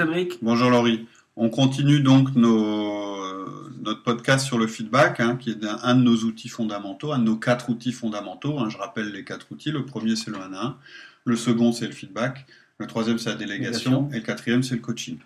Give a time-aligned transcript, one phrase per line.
[0.00, 0.38] Cédric.
[0.40, 1.06] Bonjour Laurie.
[1.36, 3.46] On continue donc nos,
[3.82, 7.18] notre podcast sur le feedback, hein, qui est un, un, de nos outils fondamentaux, un
[7.18, 8.58] de nos quatre outils fondamentaux.
[8.58, 8.70] Hein.
[8.70, 9.70] je rappelle les quatre outils.
[9.70, 10.76] Le premier, c'est le 1 1.
[11.26, 12.46] Le second, c'est le feedback.
[12.78, 14.08] Le troisième, c'est la délégation.
[14.14, 15.18] Et le quatrième, c'est le coaching.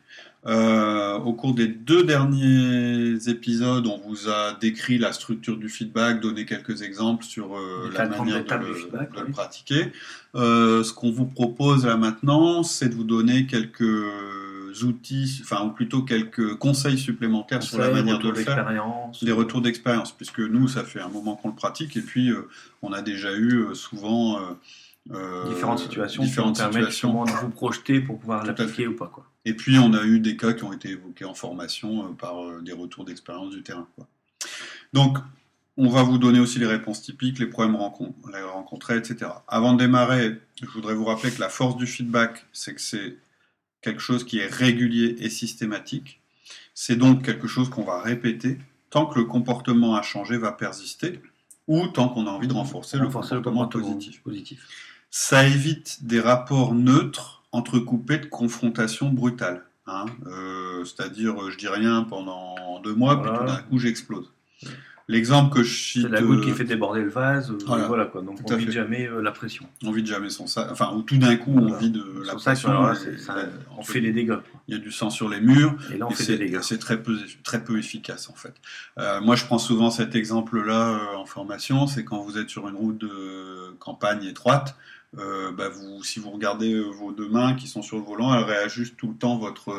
[0.47, 6.21] Euh, au cours des deux derniers épisodes, on vous a décrit la structure du feedback,
[6.21, 9.25] donné quelques exemples sur euh, la manière de, le, feedback, de oui.
[9.29, 9.93] le, pratiquer.
[10.35, 13.85] Euh, ce qu'on vous propose là maintenant, c'est de vous donner quelques
[14.83, 18.67] outils, enfin ou plutôt quelques conseils supplémentaires conseils, sur la manière de le faire,
[19.23, 22.49] des retours d'expérience, puisque nous, ça fait un moment qu'on le pratique et puis euh,
[22.83, 24.41] on a déjà eu euh, souvent
[25.11, 27.25] euh, différentes situations différentes qui vous permettent situations.
[27.25, 29.09] de vous projeter pour pouvoir l'appliquer ou pas.
[29.09, 29.27] Quoi.
[29.45, 32.43] Et puis, on a eu des cas qui ont été évoqués en formation euh, par
[32.43, 33.87] euh, des retours d'expérience du terrain.
[33.97, 34.07] Quoi.
[34.95, 35.19] Donc,
[35.77, 39.31] on va vous donner aussi les réponses typiques, les problèmes rencontrés, etc.
[39.49, 43.17] Avant de démarrer, je voudrais vous rappeler que la force du feedback, c'est que c'est
[43.85, 46.21] quelque chose qui est régulier et systématique.
[46.75, 48.59] C'est donc quelque chose qu'on va répéter
[48.91, 51.21] tant que le comportement à changer va persister
[51.67, 54.23] ou tant qu'on a envie de renforcer, renforcer le comportement, le comportement positif.
[54.23, 54.69] positif.
[55.11, 59.65] Ça évite des rapports neutres entrecoupés de confrontations brutales.
[59.87, 60.07] Hein.
[60.27, 63.31] Euh, C'est-à-dire, je dis rien pendant deux mois, voilà.
[63.33, 64.31] puis tout d'un coup, j'explose.
[65.07, 66.03] L'exemple que je cite.
[66.03, 67.51] C'est la goutte qui fait déborder le vase.
[67.51, 68.23] Euh, voilà, voilà quoi.
[68.23, 69.67] Donc on vide jamais euh, la pression.
[69.85, 70.69] On vide jamais son sac.
[70.71, 71.75] Enfin, ou tout d'un coup voilà.
[71.75, 72.93] on vide euh, la son pression.
[72.93, 73.37] Et, ça,
[73.77, 74.39] on fait des dégâts.
[74.67, 75.77] Il y a du sang sur les murs.
[75.93, 76.61] Et là on et fait des dégâts.
[76.63, 78.55] C'est très peu, très peu efficace en fait.
[78.99, 81.87] Euh, moi je prends souvent cet exemple-là euh, en formation.
[81.87, 84.77] C'est quand vous êtes sur une route de campagne étroite.
[85.19, 88.45] Euh, bah vous, si vous regardez vos deux mains qui sont sur le volant, elles
[88.45, 89.71] réajustent tout le temps votre,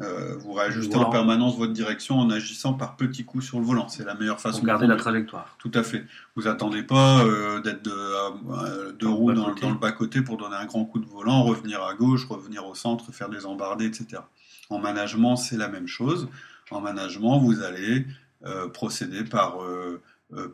[0.00, 3.88] euh, vous réajustez en permanence votre direction en agissant par petits coups sur le volant.
[3.88, 4.58] C'est la meilleure façon.
[4.58, 5.56] Pour garder la trajectoire.
[5.58, 6.04] Tout à fait.
[6.36, 10.36] Vous attendez pas euh, d'être de, euh, de roue dans, dans, le bas côté pour
[10.36, 13.86] donner un grand coup de volant, revenir à gauche, revenir au centre, faire des embardées,
[13.86, 14.22] etc.
[14.70, 16.28] En management, c'est la même chose.
[16.70, 18.06] En management, vous allez
[18.46, 20.00] euh, procéder par euh,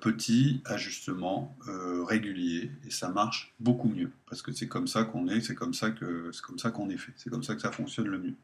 [0.00, 5.26] petits ajustements euh, réguliers et ça marche beaucoup mieux parce que c'est comme ça qu'on
[5.26, 7.60] est, c'est comme ça que c'est comme ça qu'on est fait, c'est comme ça que
[7.60, 8.34] ça fonctionne le mieux.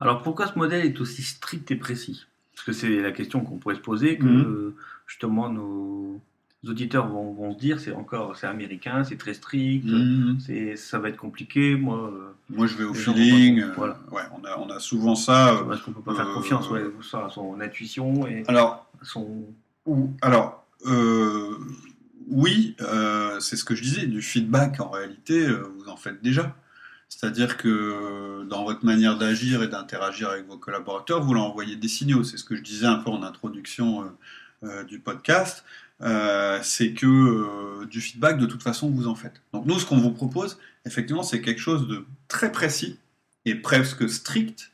[0.00, 2.24] Alors pourquoi ce modèle est aussi strict et précis?
[2.54, 4.74] Parce que c'est la question qu'on pourrait se poser, que mmh.
[5.06, 6.18] justement nos
[6.66, 10.38] auditeurs vont, vont se dire c'est encore c'est américain, c'est très strict, mmh.
[10.40, 11.76] c'est ça va être compliqué.
[11.76, 13.66] Moi, euh, moi je vais au feeling.
[13.68, 14.00] Pas, voilà.
[14.10, 15.62] Ouais, on a, on a souvent ça.
[15.68, 19.44] Parce qu'on peut pas euh, faire confiance ouais, à son intuition et alors, son
[20.22, 21.56] alors, euh,
[22.28, 26.22] oui, euh, c'est ce que je disais, du feedback, en réalité, euh, vous en faites
[26.22, 26.56] déjà.
[27.08, 31.88] C'est-à-dire que dans votre manière d'agir et d'interagir avec vos collaborateurs, vous leur envoyez des
[31.88, 32.22] signaux.
[32.22, 34.12] C'est ce que je disais un peu en introduction
[34.86, 35.64] du podcast.
[36.62, 39.42] c'est que du feedback, de toute façon, vous en faites.
[39.52, 42.96] Donc nous, ce qu'on vous propose, effectivement, c'est quelque chose de très précis
[43.44, 44.70] et presque strict,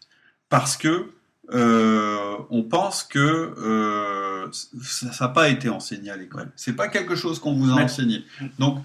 [0.50, 1.10] parce que
[1.48, 6.50] on pense que ça n'a pas été enseigné à l'école.
[6.56, 8.24] C'est pas quelque chose qu'on vous a enseigné.
[8.58, 8.84] Donc,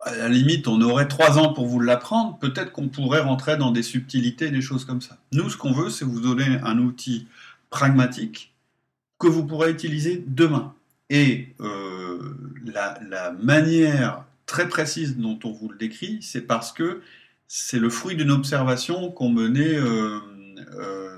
[0.00, 2.38] à la limite, on aurait trois ans pour vous l'apprendre.
[2.38, 5.18] Peut-être qu'on pourrait rentrer dans des subtilités, des choses comme ça.
[5.32, 7.26] Nous, ce qu'on veut, c'est vous donner un outil
[7.70, 8.52] pragmatique
[9.18, 10.74] que vous pourrez utiliser demain.
[11.10, 17.02] Et euh, la, la, manière très précise dont on vous le décrit, c'est parce que
[17.48, 20.20] c'est le fruit d'une observation qu'ont menée euh,
[20.74, 21.16] euh,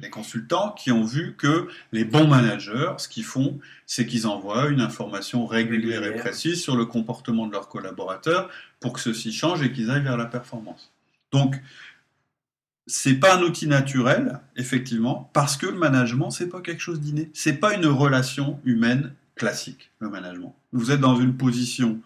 [0.00, 4.68] les consultants qui ont vu que les bons managers, ce qu'ils font, c'est qu'ils envoient
[4.68, 8.50] une information régulière et précise sur le comportement de leurs collaborateurs
[8.80, 10.92] pour que ceux-ci changent et qu'ils aillent vers la performance.
[11.32, 11.60] Donc,
[12.86, 17.30] c'est pas un outil naturel, effectivement, parce que le management, c'est pas quelque chose d'inné.
[17.32, 20.56] C'est pas une relation humaine classique, le management.
[20.72, 22.00] Vous êtes dans une position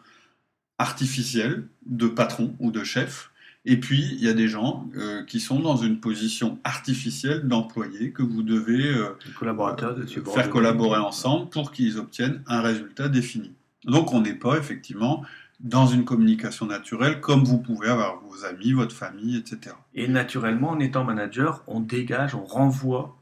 [0.78, 3.30] artificielle de patron ou de chef,
[3.66, 8.10] et puis, il y a des gens euh, qui sont dans une position artificielle d'employé
[8.10, 13.52] que vous devez euh, euh, faire collaborer ensemble pour qu'ils obtiennent un résultat défini.
[13.84, 15.24] Donc, on n'est pas effectivement
[15.60, 19.74] dans une communication naturelle, comme vous pouvez avoir vos amis, votre famille, etc.
[19.94, 23.16] Et naturellement, en étant manager, on dégage, on renvoie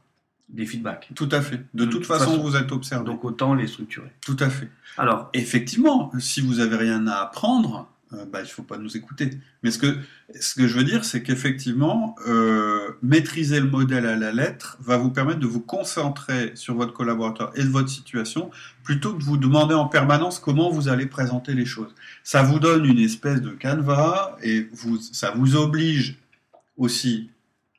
[0.49, 1.09] des feedbacks.
[1.15, 1.61] Tout à fait.
[1.73, 3.05] De, toute, façon, vous êtes observé.
[3.05, 4.11] Donc autant les structurer.
[4.25, 4.69] Tout à fait.
[4.97, 8.95] Alors, Effectivement, si vous avez rien à apprendre, euh, bah, il ne faut pas nous
[8.95, 9.29] écouter.
[9.61, 9.97] Mais ce que,
[10.39, 14.97] ce que je veux dire, c'est qu'effectivement, euh, maîtriser le modèle à la lettre va
[14.97, 18.51] vous permettre de vous concentrer sur votre collaborateur et de votre situation,
[18.83, 21.93] plutôt que de vous demander en permanence comment vous allez présenter les choses.
[22.23, 26.17] Ça vous donne une espèce de canevas et vous, ça vous oblige
[26.77, 27.29] aussi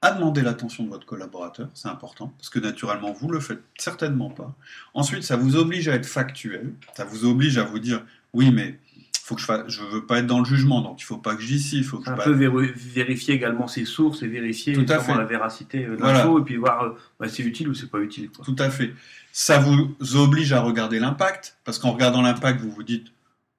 [0.05, 4.29] à demander l'attention de votre collaborateur, c'est important, parce que naturellement, vous le faites certainement
[4.29, 4.55] pas.
[4.93, 8.05] Ensuite, ça vous oblige à être factuel, ça vous oblige à vous dire,
[8.35, 8.79] oui, mais
[9.27, 11.35] faut que je fasse, je veux pas être dans le jugement, donc il faut pas
[11.35, 14.27] que je dise si, il faut que je un peu vérifier également ses sources et
[14.27, 15.19] vérifier Tout à vraiment fait.
[15.19, 16.19] la véracité euh, de Voilà.
[16.19, 18.29] l'info et puis voir euh, bah, c'est utile ou c'est pas utile.
[18.29, 18.45] Quoi.
[18.45, 18.93] Tout à fait.
[19.33, 23.07] Ça vous oblige à regarder l'impact, parce qu'en regardant l'impact, vous vous dites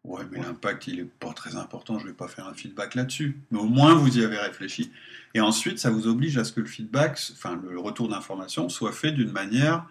[0.04, 3.40] Ouais, mais l'impact, il est pas très important, je vais pas faire un feedback là-dessus.
[3.50, 4.92] Mais au moins, vous y avez réfléchi.
[5.34, 8.92] Et ensuite, ça vous oblige à ce que le feedback, enfin, le retour d'information, soit
[8.92, 9.84] fait d'une manière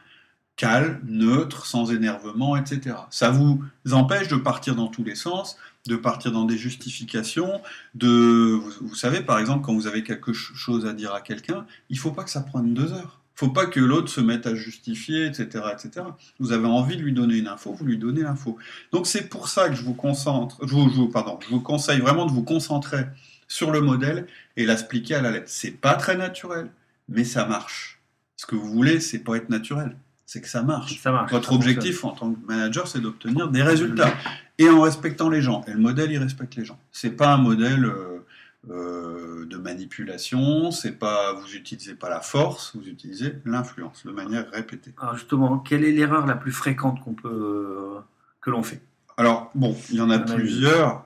[0.57, 2.97] calme, neutre, sans énervement, etc.
[3.11, 3.63] Ça vous
[3.93, 5.57] empêche de partir dans tous les sens,
[5.87, 7.61] de partir dans des justifications,
[7.95, 11.21] de, vous, vous savez, par exemple, quand vous avez quelque ch- chose à dire à
[11.21, 13.21] quelqu'un, il faut pas que ça prenne deux heures.
[13.35, 16.07] faut pas que l'autre se mette à justifier, etc., etc.
[16.39, 18.57] Vous avez envie de lui donner une info, vous lui donnez l'info.
[18.93, 22.01] Donc c'est pour ça que je vous concentre, je vous, je pardon, je vous conseille
[22.01, 23.05] vraiment de vous concentrer
[23.49, 24.27] sur le modèle
[24.57, 25.49] et l'expliquer à la lettre.
[25.49, 26.71] C'est pas très naturel,
[27.09, 28.01] mais ça marche.
[28.37, 31.01] Ce que vous voulez, c'est pas être naturel, c'est que ça marche.
[31.01, 31.31] Ça marche.
[31.31, 34.13] Votre ça objectif en tant que manager, c'est d'obtenir des résultats
[34.59, 35.63] et en respectant les gens.
[35.67, 36.79] Et le modèle, il respecte les gens.
[36.93, 38.25] C'est pas un modèle euh,
[38.71, 40.71] euh, de manipulation.
[40.71, 44.95] C'est pas vous utilisez pas la force, vous utilisez l'influence de manière répétée.
[44.99, 48.01] Alors justement, quelle est l'erreur la plus fréquente qu'on peut euh,
[48.41, 48.81] que l'on fait?
[49.17, 51.05] Alors bon, il y en a plusieurs.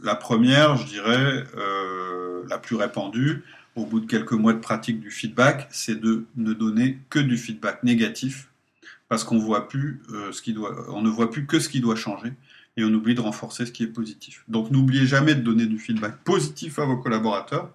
[0.00, 1.44] La première, je dirais,
[2.48, 3.42] la plus répandue,
[3.76, 7.36] au bout de quelques mois de pratique du feedback, c'est de ne donner que du
[7.36, 8.48] feedback négatif,
[9.08, 11.80] parce qu'on voit plus euh, ce qui doit, on ne voit plus que ce qui
[11.80, 12.32] doit changer,
[12.76, 14.44] et on oublie de renforcer ce qui est positif.
[14.48, 17.70] Donc n'oubliez jamais de donner du feedback positif à vos collaborateurs,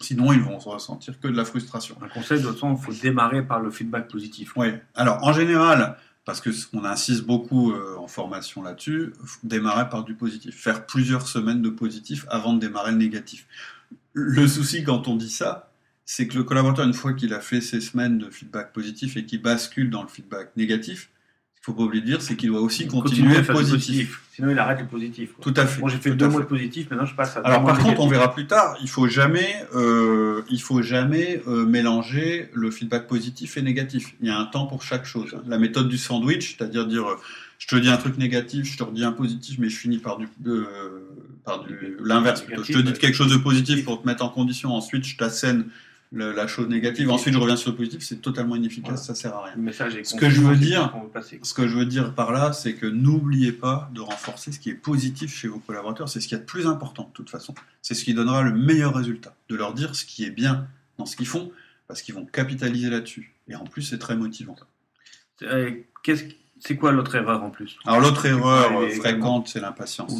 [0.00, 1.96] sinon ils vont ressentir que de la frustration.
[2.02, 4.52] Un conseil, de toute façon, il faut démarrer par le feedback positif.
[4.56, 4.68] Oui.
[4.94, 10.04] Alors, en général, parce que on insiste beaucoup euh, en formation là-dessus, faut démarrer par
[10.04, 10.54] du positif.
[10.54, 13.46] Faire plusieurs semaines de positif avant de démarrer le négatif.
[14.18, 15.72] Le souci quand on dit ça,
[16.04, 19.24] c'est que le collaborateur, une fois qu'il a fait ses semaines de feedback positif et
[19.24, 21.10] qu'il bascule dans le feedback négatif,
[21.56, 24.22] il faut pas oublier de dire, c'est qu'il doit aussi continuer du positif.
[24.34, 25.32] Sinon, il arrête le positif.
[25.32, 25.44] quoi.
[25.44, 25.80] Tout à fait.
[25.80, 28.00] Moi, j'ai fait deux mois de positif, maintenant je passe à deux Alors par contre,
[28.00, 33.06] on verra plus tard, il faut jamais, euh, il faut jamais euh, mélanger le feedback
[33.06, 34.14] positif et négatif.
[34.20, 35.36] Il y a un temps pour chaque chose.
[35.46, 37.16] La méthode du sandwich, c'est-à-dire dire, euh,
[37.58, 40.16] je te dis un truc négatif, je te redis un positif, mais je finis par
[40.16, 40.97] du, euh,
[42.00, 42.62] l'inverse plutôt.
[42.62, 45.66] Je te dis quelque chose de positif pour te mettre en condition, ensuite je t'assène
[46.10, 49.34] le- la chose négative, ensuite je reviens sur le positif, c'est totalement inefficace, ça sert
[49.34, 49.54] à rien.
[49.56, 50.90] Le message est Ce que je veux dire-.
[51.42, 54.70] Ce que je veux dire par là, c'est que n'oubliez pas de renforcer ce qui
[54.70, 56.08] est positif chez vos collaborateurs.
[56.08, 57.54] C'est ce qui est de plus important, de toute façon.
[57.82, 59.34] C'est ce qui donnera le meilleur résultat.
[59.50, 60.66] De leur dire ce qui est bien
[60.98, 61.52] dans ce qu'ils font,
[61.88, 63.34] parce qu'ils vont capitaliser là-dessus.
[63.48, 64.56] Et en plus, c'est très motivant.
[65.42, 65.70] Euh,
[66.02, 66.24] qu'est-ce-
[66.60, 67.76] C'est quoi l'autre erreur en plus?
[67.86, 70.10] Alors, l'autre erreur fréquente, c'est l'impatience.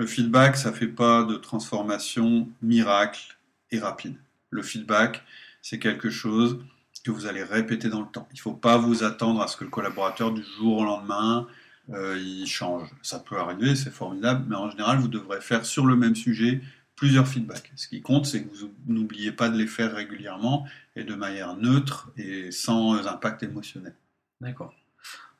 [0.00, 3.36] Le feedback, ça fait pas de transformation miracle
[3.70, 4.16] et rapide.
[4.48, 5.22] Le feedback,
[5.60, 6.58] c'est quelque chose
[7.04, 8.26] que vous allez répéter dans le temps.
[8.32, 11.46] Il ne faut pas vous attendre à ce que le collaborateur, du jour au lendemain,
[11.90, 12.88] euh, il change.
[13.02, 16.62] Ça peut arriver, c'est formidable, mais en général, vous devrez faire sur le même sujet
[16.96, 17.70] plusieurs feedbacks.
[17.76, 20.66] Ce qui compte, c'est que vous n'oubliez pas de les faire régulièrement
[20.96, 23.94] et de manière neutre et sans euh, impact émotionnel.
[24.40, 24.72] D'accord.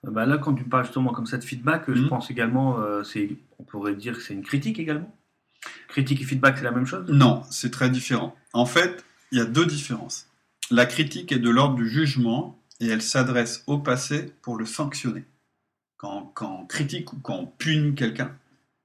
[0.07, 2.09] Euh, bah là, quand tu parles justement comme ça de feedback, je Mhm.
[2.11, 3.39] pense également, euh, c'est,
[3.71, 5.17] pourrait dire que c'est une critique également?
[5.89, 7.09] Critique et feedback, c'est la même chose?
[7.09, 8.37] Non, c'est très différent.
[8.53, 10.29] En fait, il y a deux différences.
[10.71, 15.25] La critique est de l'ordre du jugement et elle s'adresse au passé pour le sanctionner.
[15.97, 18.35] Quand, quand on critique ou quand on punit quelqu'un,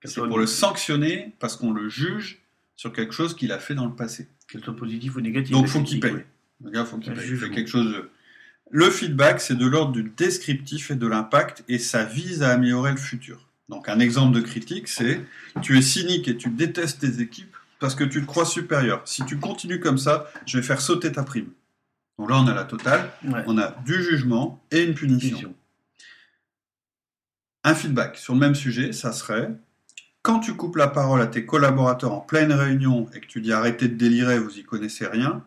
[0.03, 2.41] c'est pour le sanctionner parce qu'on le juge
[2.75, 4.27] sur quelque chose qu'il a fait dans le passé.
[4.49, 5.53] Qu'elle soit positive ou négative.
[5.53, 6.25] Donc, faut qu'il critique,
[6.61, 6.85] paye.
[6.85, 7.29] faut qu'il paye.
[7.29, 8.09] Il fait quelque chose de...
[8.71, 12.91] Le feedback, c'est de l'ordre du descriptif et de l'impact et ça vise à améliorer
[12.91, 13.44] le futur.
[13.69, 15.21] Donc un exemple de critique, c'est
[15.61, 19.01] tu es cynique et tu détestes tes équipes parce que tu te crois supérieur.
[19.05, 21.49] Si tu continues comme ça, je vais faire sauter ta prime.
[22.17, 23.11] Donc là, on a la totale.
[23.23, 23.43] Ouais.
[23.47, 25.29] On a du jugement et une punition.
[25.29, 25.55] Punition.
[27.63, 29.51] Un feedback sur le même sujet, ça serait
[30.25, 33.53] quand tu coupes la parole à tes collaborateurs en pleine réunion et que tu dis
[33.53, 35.45] arrêtez de délirer, vous y connaissez rien,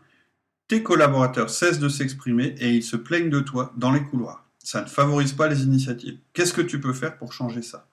[0.68, 4.48] tes collaborateurs cessent de s'exprimer et ils se plaignent de toi dans les couloirs.
[4.62, 6.18] Ça ne favorise pas les initiatives.
[6.32, 7.87] Qu'est-ce que tu peux faire pour changer ça?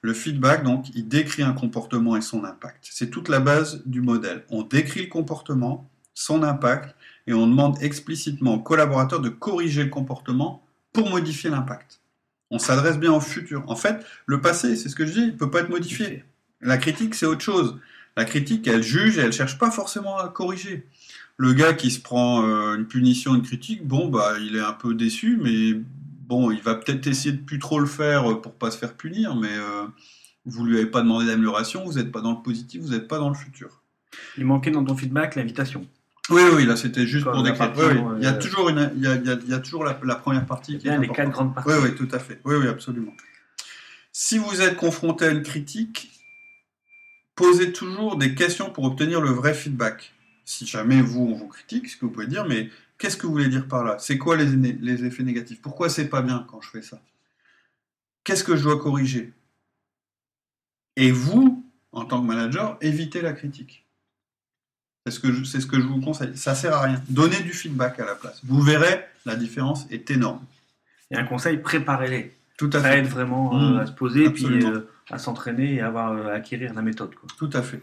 [0.00, 2.88] Le feedback, donc, il décrit un comportement et son impact.
[2.90, 4.44] C'est toute la base du modèle.
[4.48, 6.94] On décrit le comportement, son impact,
[7.26, 10.62] et on demande explicitement aux collaborateurs de corriger le comportement
[10.92, 12.00] pour modifier l'impact.
[12.50, 13.64] On s'adresse bien au futur.
[13.66, 16.24] En fait, le passé, c'est ce que je dis, il ne peut pas être modifié.
[16.60, 17.78] La critique, c'est autre chose.
[18.16, 20.86] La critique, elle juge et elle cherche pas forcément à corriger.
[21.36, 24.72] Le gars qui se prend euh, une punition, une critique, bon, bah, il est un
[24.72, 25.80] peu déçu, mais
[26.28, 28.94] bon, il va peut-être essayer de plus trop le faire euh, pour pas se faire
[28.94, 29.86] punir, mais euh,
[30.44, 33.18] vous lui avez pas demandé d'amélioration, vous n'êtes pas dans le positif, vous n'êtes pas
[33.18, 33.82] dans le futur.
[34.36, 35.86] Il manquait dans ton feedback l'invitation.
[36.30, 37.72] Oui, oui, là c'était juste pour décrire.
[37.76, 38.16] Oui, oui.
[38.18, 40.76] Il y a toujours, une, il y a, il y a toujours la, première partie
[40.76, 41.70] qui est les quatre grandes parties.
[41.70, 42.40] Oui, oui, tout à fait.
[42.44, 43.14] Oui, oui, absolument.
[44.12, 46.10] Si vous êtes confronté à une critique,
[47.34, 50.12] posez toujours des questions pour obtenir le vrai feedback.
[50.44, 52.68] Si jamais vous, on vous critique, ce que vous pouvez dire, mais
[52.98, 53.96] qu'est-ce que vous voulez dire par là?
[53.98, 55.62] C'est quoi les, les, effets négatifs?
[55.62, 57.00] Pourquoi c'est pas bien quand je fais ça?
[58.24, 59.32] Qu'est-ce que je dois corriger?
[60.96, 63.86] Et vous, en tant que manager, évitez la critique.
[65.06, 66.36] C'est ce, que je, ce que je vous conseille.
[66.36, 67.02] Ça sert à rien.
[67.08, 68.40] Donnez du feedback à la place.
[68.44, 70.44] Vous verrez, la différence est énorme.
[71.10, 72.34] Et un conseil, préparez-les.
[72.58, 72.98] Tout à ça fait.
[72.98, 73.78] aide vraiment euh, mmh.
[73.78, 77.14] à se poser et puis euh, à s'entraîner et à, avoir, euh, acquérir la méthode.
[77.14, 77.28] Quoi.
[77.38, 77.80] Tout à fait.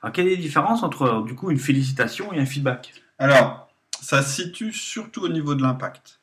[0.00, 2.94] Alors, quelle est la différence entre du coup une félicitation et un feedback?
[3.18, 3.71] Alors,
[4.02, 6.20] ça se situe surtout au niveau de l'impact.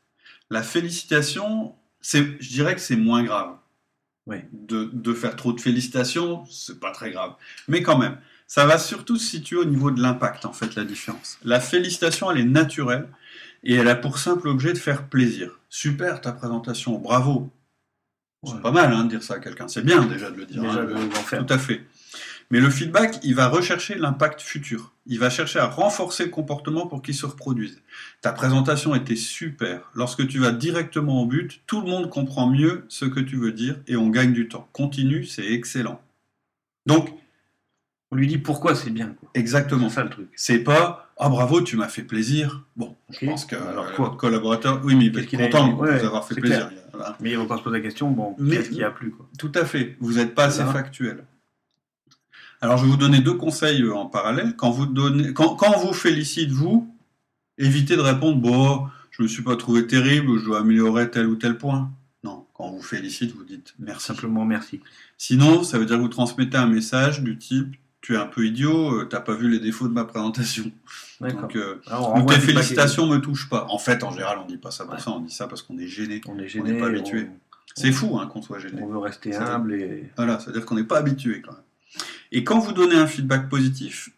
[0.50, 3.56] La félicitation, c'est, je dirais que c'est moins grave.
[4.28, 4.38] Oui.
[4.52, 7.34] De, de, faire trop de félicitations, c'est pas très grave.
[7.68, 8.18] Mais quand même,
[8.48, 11.40] ça va surtout se situer au niveau de l'impact, en fait, la différence.
[11.44, 13.08] La félicitation, elle est naturelle
[13.64, 15.60] et elle a pour simple objet de faire plaisir.
[15.70, 17.50] Super ta présentation, bravo.
[18.44, 18.62] C'est ouais.
[18.62, 19.68] pas mal hein, de dire ça à quelqu'un.
[19.68, 20.62] C'est bien déjà de le dire.
[20.62, 21.46] Déjà hein, le.
[21.46, 21.86] Tout à fait.
[22.52, 24.94] Mais le feedback, il va rechercher l'impact futur.
[25.06, 27.82] Il va chercher à renforcer le comportement pour qu'il se reproduise.
[28.22, 29.92] Ta présentation était super.
[29.94, 33.52] Lorsque tu vas directement au but, tout le monde comprend mieux ce que tu veux
[33.52, 34.68] dire et on gagne du temps.
[34.74, 36.02] Continue, c'est excellent.
[36.88, 37.14] Donc,
[38.12, 39.16] on lui dit pourquoi c'est bien.
[39.20, 39.30] Quoi.
[39.36, 39.90] Exactement.
[39.90, 40.30] C'est ça le truc.
[40.36, 42.64] C'est pas ah bravo, tu m'as fait plaisir.
[42.78, 43.20] Bon, okay.
[43.20, 44.16] je pense que Alors, quoi?
[44.18, 46.72] collaborateur, oui, mais il est content de ouais, vous avoir fait plaisir.
[47.20, 49.28] Mais il va pas se poser la question, bon, qu'est-ce qui a plu quoi?
[49.38, 49.98] Tout à fait.
[50.00, 51.26] Vous n'êtes pas assez factuel.
[52.62, 54.56] Alors, je vais vous donner deux conseils en parallèle.
[54.58, 56.94] Quand vous, donnez, quand, quand on vous félicite, vous,
[57.58, 61.28] évitez de répondre Bon, je ne me suis pas trouvé terrible, je dois améliorer tel
[61.28, 61.92] ou tel point.
[62.24, 64.08] Non, quand on vous félicite, vous dites merci.
[64.08, 64.82] Simplement merci.
[65.18, 68.46] Sinon, ça veut dire que vous transmettez un message du type Tu es un peu
[68.46, 70.72] idiot, t'as pas vu les défauts de ma présentation.
[71.22, 73.68] Donc, euh, Alors, tes félicitations ne me touchent pas.
[73.70, 75.00] En fait, en général, on dit pas ça pour ouais.
[75.00, 76.20] ça, on dit ça parce qu'on est gêné.
[76.28, 76.72] On est gêné.
[76.72, 77.28] On n'est pas habitué.
[77.30, 77.40] On...
[77.76, 78.82] C'est fou hein, qu'on soit gêné.
[78.82, 80.12] On veut rester humble et.
[80.18, 81.62] Voilà, c'est-à-dire qu'on n'est pas habitué quand même.
[82.32, 84.12] Et quand vous donnez un feedback positif,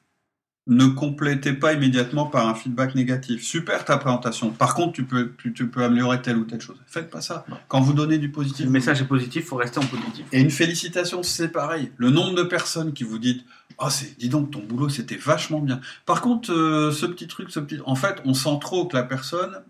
[0.68, 3.44] ne complétez pas immédiatement par un feedback négatif.
[3.44, 4.52] Super ta présentation.
[4.52, 6.78] Par contre, tu peux, tu, tu peux améliorer telle ou telle chose.
[6.86, 7.46] Faites pas ça.
[7.50, 7.58] Non.
[7.68, 8.58] Quand vous donnez du positif.
[8.58, 10.26] Si le message est positif, il faut rester en positif.
[10.32, 11.92] Et une félicitation, c'est pareil.
[11.98, 13.44] Le nombre de personnes qui vous disent
[13.80, 15.82] Oh, c'est, dis donc, ton boulot, c'était vachement bien.
[16.06, 17.80] Par contre, euh, ce petit truc, ce petit.
[17.86, 19.64] En fait, on sent trop que la personne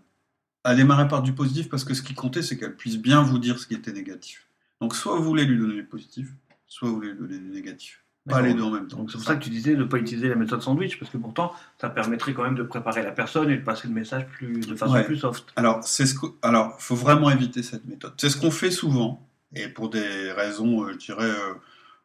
[0.64, 3.38] a démarré par du positif parce que ce qui comptait, c'est qu'elle puisse bien vous
[3.38, 4.46] dire ce qui était négatif.
[4.82, 6.28] Donc, soit vous voulez lui donner du positif,
[6.66, 8.01] soit vous voulez lui donner du négatif.
[8.28, 8.98] Pas les deux en même temps.
[8.98, 11.10] Donc c'est pour ça que tu disais de ne pas utiliser la méthode sandwich, parce
[11.10, 14.26] que pourtant, ça permettrait quand même de préparer la personne et de passer le message
[14.28, 15.04] plus, de façon Ouais.
[15.04, 15.46] plus soft.
[15.56, 18.12] Alors, c'est ce que, alors, faut vraiment éviter cette méthode.
[18.18, 21.54] C'est ce qu'on fait souvent, et pour des raisons, euh, je dirais, euh,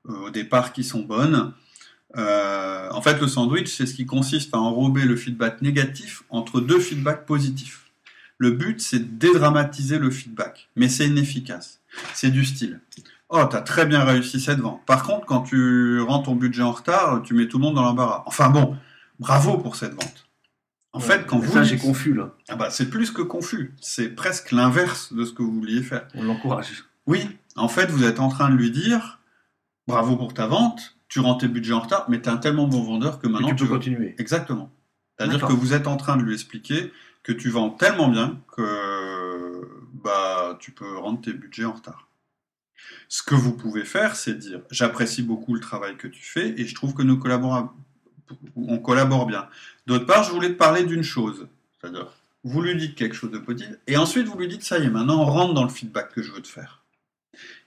[0.10, 1.54] euh, au départ qui sont bonnes.
[2.16, 6.62] Euh, en fait, le sandwich, c'est ce qui consiste à enrober le feedback négatif entre
[6.62, 7.87] deux feedbacks positifs.
[8.39, 11.79] Le but, c'est de dédramatiser le feedback, mais c'est inefficace.
[12.13, 12.79] C'est du style.
[13.29, 14.86] Oh, t'as très bien réussi cette vente.
[14.86, 17.82] Par contre, quand tu rends ton budget en retard, tu mets tout le monde dans
[17.84, 18.24] l'embarras.
[18.27, 18.77] Enfin bon,
[19.20, 20.27] bravo pour cette vente.
[20.94, 22.34] En fait, quand vous Ça, j'ai confus, là.
[22.48, 23.74] ah bah, c'est plus que confus.
[23.82, 26.08] C'est presque l'inverse de ce que vous vouliez faire.
[26.15, 26.86] On l'encourage.
[27.06, 29.20] Oui, en fait, vous êtes en train de lui dire
[29.88, 32.67] bravo pour ta vente, tu rends tes budgets en retard, mais tu es un tellement
[32.67, 34.15] bon vendeur que Et maintenant tu peux veux- continuer.
[34.17, 34.72] Exactement.
[35.17, 36.91] C'est-à-dire que vous êtes en train de lui expliquer
[37.27, 42.07] que tu vends tellement bien que bah, tu peux rendre tes budgets en retard.
[43.10, 46.65] Ce que vous pouvez faire, c'est dire j'apprécie beaucoup le travail que tu fais et
[46.65, 47.69] je trouve que nous collaborons,
[48.55, 49.50] on collabore bien.
[49.88, 51.50] D'autre part, je voulais te parler d'une chose.
[51.81, 52.07] C'est-à-dire,
[52.46, 54.89] vous lui dites quelque chose de positif et ensuite vous lui dites ça y est,
[54.89, 56.86] maintenant on rentre dans le feedback que je veux te faire.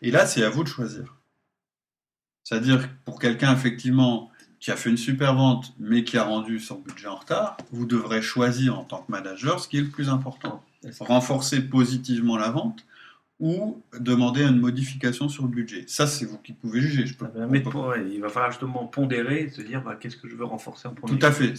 [0.00, 1.16] Et là, c'est à vous de choisir.
[2.44, 4.29] C'est-à-dire, pour quelqu'un, effectivement,
[4.60, 7.86] qui a fait une super vente, mais qui a rendu son budget en retard, vous
[7.86, 10.62] devrez choisir en tant que manager ce qui est le plus important.
[11.00, 12.84] Renforcer positivement la vente
[13.38, 15.84] ou demander une modification sur le budget.
[15.86, 17.06] Ça, c'est vous qui pouvez juger.
[17.06, 20.18] Je peux, mettre pour- ouais, il va falloir justement pondérer et se dire bah, qu'est-ce
[20.18, 21.18] que je veux renforcer en premier.
[21.18, 21.54] Tout à fait.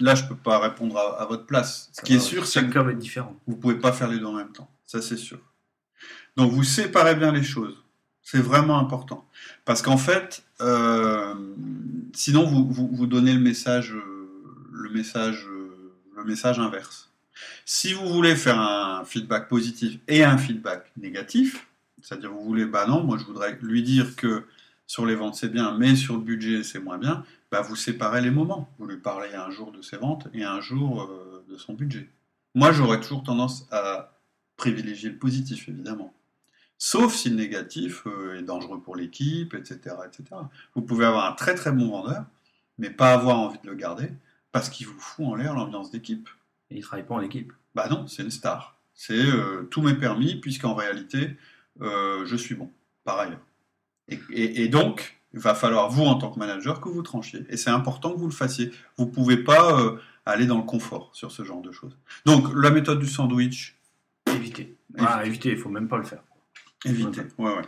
[0.00, 1.90] Là, je ne peux pas répondre à, à votre place.
[1.92, 4.52] Ce qui est sûr, c'est que vous ne pouvez pas faire les deux en même
[4.52, 4.70] temps.
[4.86, 5.38] Ça, c'est sûr.
[6.36, 7.76] Donc, vous séparez bien les choses.
[8.30, 9.26] C'est vraiment important.
[9.64, 11.34] Parce qu'en fait, euh,
[12.12, 13.94] sinon vous, donnez le message,
[14.70, 17.10] le message, inverse.
[17.64, 21.66] Si vous voulez faire un feedback positif et un feedback négatif,
[22.02, 24.44] c'est-à-dire vous voulez, bah non, moi je voudrais lui dire que
[24.86, 28.20] sur les ventes c'est bien, mais sur le budget c'est moins bien, bah vous séparez
[28.20, 28.68] les moments.
[28.78, 32.10] Vous lui parlez un jour de ses ventes et un jour euh, de son budget.
[32.54, 34.12] Moi j'aurais toujours tendance à
[34.58, 36.12] privilégier le positif, évidemment.
[36.78, 40.24] Sauf si le négatif euh, est dangereux pour l'équipe, etc., etc.
[40.74, 42.24] Vous pouvez avoir un très très bon vendeur,
[42.78, 44.10] mais pas avoir envie de le garder,
[44.52, 46.28] parce qu'il vous fout en l'air l'ambiance d'équipe.
[46.70, 47.52] Et il travaille pas en équipe.
[47.74, 48.78] Bah non, c'est une star.
[48.94, 51.36] C'est euh, tout m'est permis, puisqu'en réalité,
[51.80, 52.70] euh, je suis bon,
[53.04, 53.40] par ailleurs.
[54.30, 57.44] Et, donc, il va falloir, vous, en tant que manager, que vous tranchiez.
[57.50, 58.72] Et c'est important que vous le fassiez.
[58.96, 61.96] Vous ne pouvez pas euh, aller dans le confort sur ce genre de choses.
[62.24, 63.76] Donc, la méthode du sandwich.
[64.26, 64.76] Éviter.
[64.96, 66.22] Ah, éviter, il ne faut même pas le faire.
[66.84, 67.62] Éviter, ouais, ouais.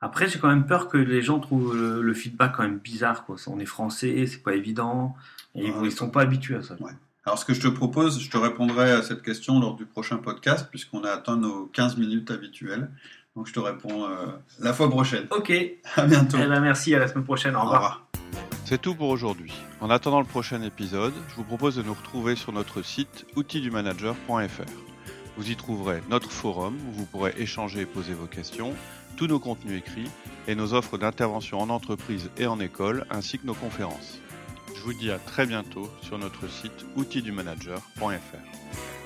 [0.00, 3.24] Après, j'ai quand même peur que les gens trouvent le, feedback quand même bizarre.
[3.24, 3.36] Quoi.
[3.48, 5.16] On est français, c'est pas évident.
[5.54, 6.76] Et ils ne sont pas habitués à ça.
[6.80, 6.92] Ouais.
[7.24, 10.18] Alors, ce que je te propose, je te répondrai à cette question lors du prochain
[10.18, 12.90] podcast, puisqu'on a atteint nos 15 minutes habituelles.
[13.36, 14.26] Donc je te réponds euh,
[14.58, 15.26] la fois prochaine.
[15.30, 15.52] Ok.
[15.94, 16.38] À bientôt.
[16.42, 17.54] Eh ben, merci, à la semaine prochaine.
[17.54, 18.04] Au, revoir.
[18.64, 19.52] C'est tout pour aujourd'hui.
[19.80, 24.87] En attendant le prochain épisode, je vous propose de nous retrouver sur notre site outildumanager.fr.
[25.38, 28.74] Vous y trouverez notre forum où vous pourrez échanger et poser vos questions,
[29.16, 30.10] tous nos contenus écrits
[30.48, 34.18] et nos offres d'intervention en entreprise et en école, ainsi que nos conférences.
[34.74, 38.97] Je vous dis à très bientôt sur notre site outildumanager.fr.